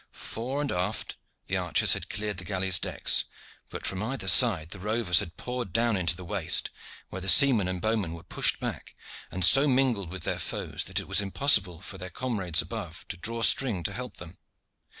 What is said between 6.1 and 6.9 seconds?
the waist,